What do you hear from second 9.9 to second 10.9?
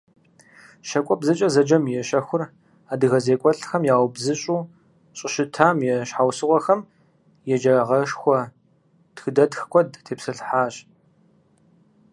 тепсэлъыхьащ.